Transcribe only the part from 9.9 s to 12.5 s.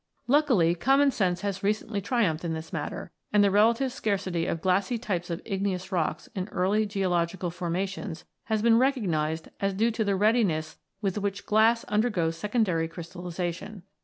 to the readiness with which glass under goes